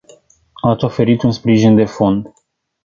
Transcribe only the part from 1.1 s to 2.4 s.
un sprijin de fond.